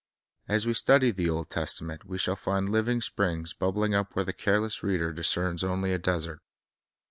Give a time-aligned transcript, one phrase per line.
[0.47, 4.33] As we study the Old Testament, we shall find living springs bubbling up where the
[4.33, 6.39] careless reader discerns only a desert.